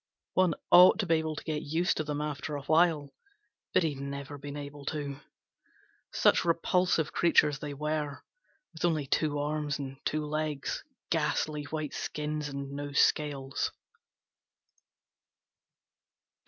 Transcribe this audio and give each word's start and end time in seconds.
One 0.33 0.55
ought 0.71 0.97
to 0.97 1.05
be 1.05 1.13
able 1.17 1.35
to 1.35 1.43
get 1.43 1.61
used 1.61 1.97
to 1.97 2.03
them 2.03 2.21
after 2.21 2.55
a 2.55 2.63
while, 2.63 3.13
but 3.71 3.83
he'd 3.83 3.99
never 3.99 4.39
been 4.39 4.57
able 4.57 4.83
to. 4.85 5.19
Such 6.11 6.43
repulsive 6.43 7.13
creatures 7.13 7.59
they 7.59 7.75
were, 7.75 8.23
with 8.73 8.83
only 8.83 9.05
two 9.05 9.37
arms 9.37 9.77
and 9.77 9.97
two 10.03 10.25
legs, 10.25 10.83
ghastly 11.11 11.65
white 11.65 11.93
skins 11.93 12.49
and 12.49 12.71
no 12.71 12.93
scales. 12.93 13.71